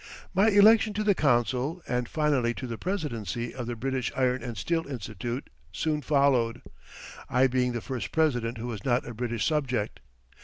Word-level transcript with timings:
My 0.33 0.47
election 0.49 0.93
to 0.93 1.03
the 1.03 1.13
council, 1.13 1.83
and 1.87 2.09
finally 2.09 2.55
to 2.55 2.65
the 2.65 2.79
presidency 2.79 3.53
of 3.53 3.67
the 3.67 3.75
British 3.75 4.11
Iron 4.17 4.41
and 4.41 4.57
Steel 4.57 4.87
Institute 4.87 5.51
soon 5.71 6.01
followed, 6.01 6.63
I 7.29 7.45
being 7.45 7.73
the 7.73 7.81
first 7.81 8.11
president 8.11 8.57
who 8.57 8.65
was 8.65 8.83
not 8.83 9.07
a 9.07 9.13
British 9.13 9.45
subject. 9.45 9.99